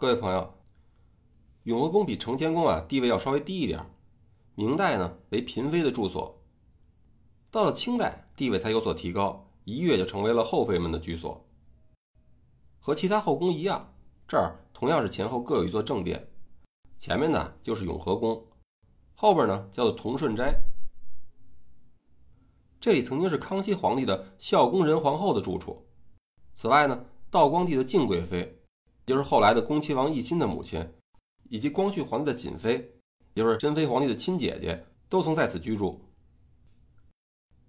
[0.00, 0.54] 各位朋友，
[1.64, 3.84] 永和宫比承乾宫啊地位要稍微低一点。
[4.54, 6.42] 明代呢为嫔妃的住所，
[7.50, 11.46] 到了清代地位才有所提高，一跃就成为了后妃们的居所。
[12.78, 13.92] 和其他后宫一样，
[14.26, 16.30] 这儿同样是前后各有一座正殿，
[16.96, 18.46] 前面呢就是永和宫，
[19.14, 20.62] 后边呢叫做同顺斋。
[22.80, 25.86] 这里曾经是康熙皇帝的孝恭仁皇后的住处。
[26.54, 28.59] 此外呢，道光帝的敬贵妃，
[29.10, 30.88] 就是后来的恭亲王奕欣的母亲，
[31.48, 32.94] 以及光绪皇帝的瑾妃，
[33.34, 36.00] 也就是珍妃皇帝的亲姐姐，都曾在此居住。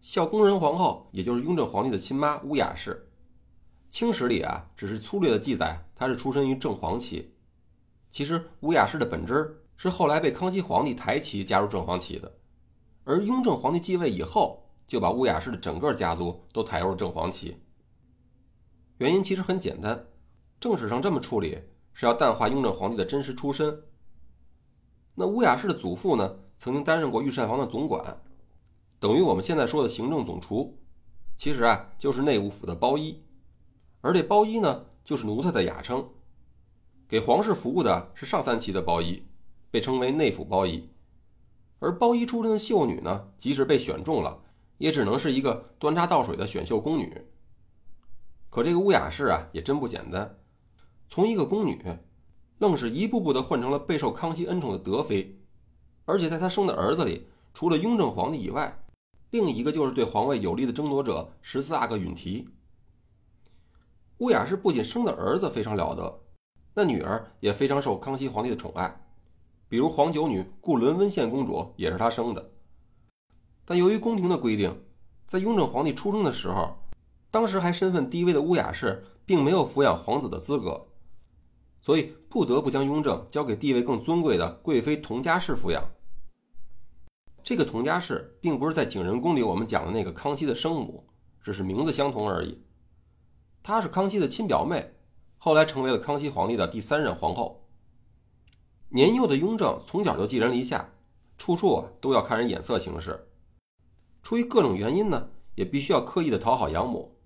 [0.00, 3.12] 孝恭仁皇后，也就是雍正皇帝的亲妈乌雅氏，
[3.90, 7.34] 清史里啊只是粗略的记载她是出身于正黄旗。
[8.10, 12.38] 其实乌雅氏的本支是后来被康熙皇帝抬旗加入正黄旗的，
[13.04, 14.62] 而雍正皇帝继位以后。
[14.86, 17.56] 就把乌雅氏的整个家族都抬入了正黄旗。
[18.98, 20.06] 原因其实很简单，
[20.66, 21.56] 正史上这么处理
[21.92, 23.84] 是要淡化雍正皇帝的真实出身。
[25.14, 28.20] 那乌雅氏的祖父呢，曾经担任过御膳房的总管，
[28.98, 30.76] 等于我们现在说的行政总厨，
[31.36, 33.22] 其实啊就是内务府的包衣，
[34.00, 36.08] 而这包衣呢就是奴才的雅称。
[37.06, 39.24] 给皇室服务的是上三旗的包衣，
[39.70, 40.90] 被称为内府包衣。
[41.78, 44.42] 而包衣出身的秀女呢，即使被选中了。
[44.78, 47.26] 也只能是一个端茶倒水的选秀宫女。
[48.50, 50.38] 可这个乌雅氏啊，也真不简单，
[51.08, 51.80] 从一个宫女，
[52.58, 55.38] 愣是一步步的混成了备受康熙恩宠的德妃。
[56.04, 58.84] 而且在她生的儿子里，除了雍正皇帝以外，
[59.30, 62.48] 另一个就是对皇位有力的争夺者十四阿哥允提。
[64.18, 66.20] 乌雅氏不仅生的儿子非常了得，
[66.74, 69.04] 那女儿也非常受康熙皇帝的宠爱，
[69.68, 72.52] 比如皇九女固伦温宪公主也是她生的。
[73.64, 74.82] 但由于宫廷的规定，
[75.26, 76.78] 在雍正皇帝出生的时候，
[77.30, 80.86] 当时还身份低微的乌雅氏并没有抚养皇子的资格，
[81.86, 85.88] 所以不得不将雍正交给地位更尊贵的贵妃佟佳氏抚养。
[87.44, 91.08] 这个佟佳氏并不是在景仁宫里我们讲的那个康熙的生母，
[91.40, 92.60] 只是名字相同而已。
[93.62, 94.96] 她是康熙的亲表妹，
[95.38, 97.64] 后来成为了康熙皇帝的第三任皇后。
[98.88, 100.92] 年幼的雍正从小就寄人篱下，
[101.38, 103.28] 处处啊都要看人眼色行事。
[104.24, 107.16] 出于各种原因呢，也必须要刻意的讨好养母，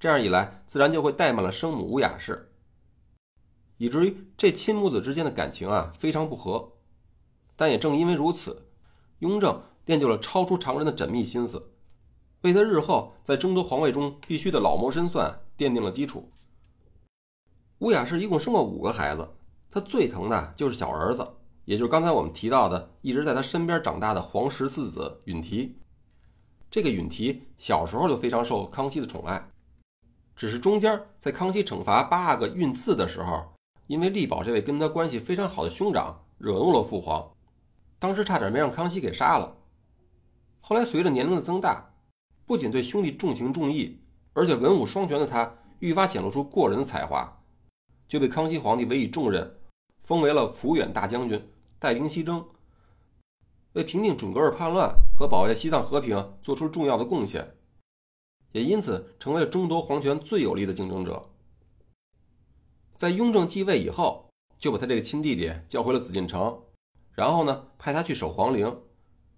[0.00, 2.51] 这样一来，自然就会怠慢了生母乌雅氏，
[3.82, 6.74] 以至于这亲母子之间的感情啊非常不和。
[7.56, 8.68] 但也正因为如此，
[9.18, 11.72] 雍正练就了超出常人的缜密心思，
[12.42, 16.30] 为他日后在争夺皇位中必须的老谋深算奠定了基础。
[17.80, 19.28] 乌雅氏一共生过五个孩子，
[19.68, 21.26] 他最疼的就是小儿子，
[21.64, 25.76] 也就是刚才我们提到的一直在他身边长大的皇十四子允提。
[26.70, 29.50] 这个允提小时候就非常受康熙的宠爱，
[30.36, 33.51] 只是中间在康熙惩罚八阿哥愠赐的时候，
[33.86, 37.32] 因为力保这位跟他关系非常好的兄长，惹怒了父皇，
[37.98, 39.58] 当时差点没让康熙给杀了。
[40.60, 41.94] 后来随着年龄的增大，
[42.46, 44.00] 不仅对兄弟重情重义，
[44.32, 47.42] 而且文武双全的他愈发显露出过人的才华，
[48.06, 49.58] 就被康熙皇帝委以重任，
[50.02, 52.44] 封为了抚远大将军，带兵西征。
[53.72, 57.56] 为平定准噶尔叛乱和保卫西藏和平做出重要的贡献，
[58.52, 61.31] 也因此成为了争夺皇权最有力的竞争者。
[63.02, 64.30] 在雍正继位以后，
[64.60, 66.62] 就把他这个亲弟弟叫回了紫禁城，
[67.10, 68.80] 然后呢，派他去守皇陵，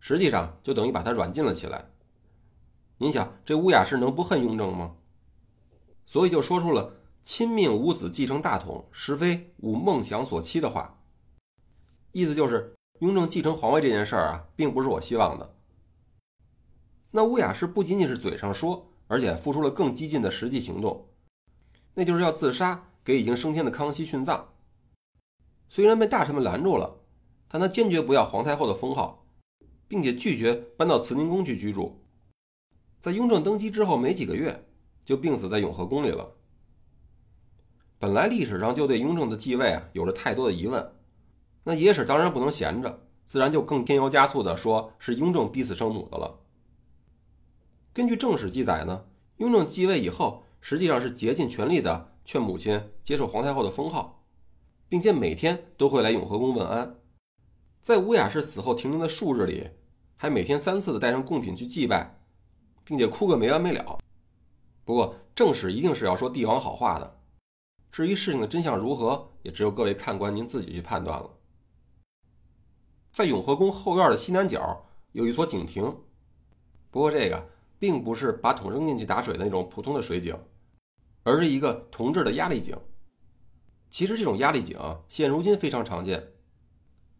[0.00, 1.92] 实际上就等于把他软禁了起来。
[2.98, 4.96] 您想，这乌雅氏能不恨雍正吗？
[6.06, 11.00] 所以就说出了“亲命五子继承大统，实非吾梦想所期”的话，
[12.10, 12.74] 意思就是。
[12.98, 15.54] 雍正继承皇位这件事儿啊，并不是我希望的。
[17.12, 21.06] 那乌雅氏不仅仅是嘴上说，而且付出了更激进的实际行动，
[21.94, 24.52] 那就是要自杀，给已经升天的康熙殉葬。
[25.68, 27.00] 虽然被大臣们拦住了，
[27.48, 29.26] 但他坚决不要皇太后的封号，
[29.88, 32.04] 并且拒绝搬到慈宁宫去居住。
[33.00, 34.64] 在雍正登基之后没几个月，
[35.04, 36.36] 就病死在永和宫里了。
[37.98, 40.92] 本来历史上就对雍正的继位啊有着太多的疑问。
[41.64, 46.40] 那野史当然不能闲着，自然就更添油加醋的说是雍正逼死生母的了。
[47.92, 49.04] 根据正史记载呢，
[49.36, 54.24] 雍正继位以后，实际上是竭尽全力的劝母亲接受皇太后的封号，
[54.88, 57.00] 并且每天都会来永和宫问安。
[57.80, 59.70] 在吴雅氏死后停灵的数日里，
[60.16, 62.20] 还每天三次的带上贡品去祭拜，
[62.84, 63.98] 并且哭个没完没了。
[64.84, 67.20] 不过正史一定是要说帝王好话的，
[67.90, 71.30] 至于事情的真相如何，也只有各位看官您自己去判断了。
[73.10, 75.84] 在永和宫后院的西南角有一所井亭，
[76.90, 77.48] 不过这个
[77.78, 80.38] 并不是把桶扔进去打水的那种普通的水井，
[81.22, 82.76] 而是一个铜制的压力井。
[83.90, 84.78] 其实这种压力井
[85.08, 86.32] 现如今非常常见，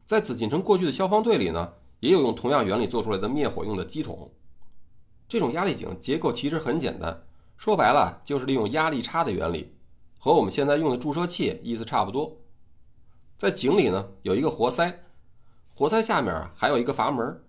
[0.06, 4.32] 在紫禁城过去的消防队里呢，也有用同样原理做出来的灭火用的机桶。
[5.28, 7.25] 这种压力井结构其实很简单，
[7.56, 9.75] 说白了就是利用压力差的原理，
[10.19, 12.38] 和我们现在用的注射器意思差不多。
[13.37, 15.05] 在井里呢有一个活塞，
[15.75, 17.43] 活塞下面还有一个阀门，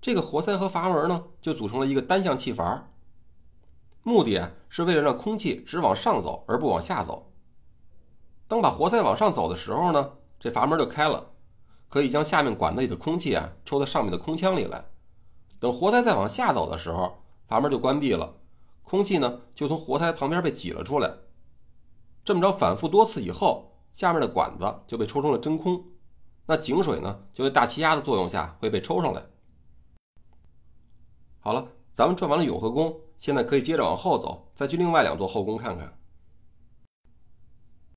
[0.00, 2.90] 这个活塞和阀门呢就组成了一个单向气阀，
[4.06, 7.32] 目的啊是为了让空气只往上走而不往下走。
[8.46, 11.32] 当把活塞往上走的时候呢，这阀门就开了，
[11.88, 14.84] 可以将下面管子里的空气啊抽到上面的空腔里来。
[15.58, 17.18] 等活塞再往下走的时候，
[17.48, 18.32] 阀门就关闭了，
[18.84, 21.12] 空气呢就从活塞旁边被挤了出来。
[22.24, 25.84] 这么着反复多次以后，下面的管子就被抽成了真空，
[26.46, 29.20] 那井水呢就在大气压的作用下会被抽上来。
[31.40, 35.92] 好了，咱们转完了永和宫，现在可以接着往后走，再去另外两座后宫看看。